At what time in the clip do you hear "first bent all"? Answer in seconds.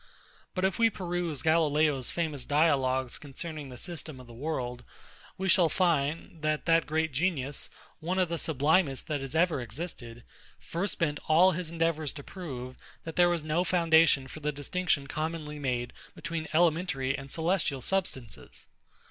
10.57-11.51